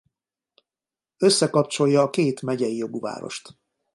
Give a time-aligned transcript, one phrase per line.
[1.17, 3.57] Összekapcsolja a két megyei jogú várost.